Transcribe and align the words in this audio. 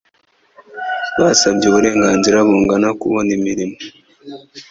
basabye 1.21 1.65
uburenganzira 1.67 2.37
bungana 2.47 2.87
ku 2.91 2.97
kubona 3.01 3.29
imirimo 3.37 3.75